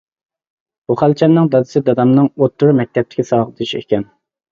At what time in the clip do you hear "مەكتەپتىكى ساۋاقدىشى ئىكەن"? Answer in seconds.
2.79-4.09